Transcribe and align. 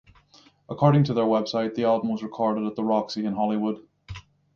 According 0.67 1.03
to 1.03 1.13
their 1.13 1.25
website, 1.25 1.75
the 1.75 1.83
album 1.83 2.09
was 2.11 2.23
recorded 2.23 2.65
at 2.65 2.73
the 2.75 2.83
Roxy 2.83 3.23
in 3.23 3.33
Hollywood. 3.35 3.87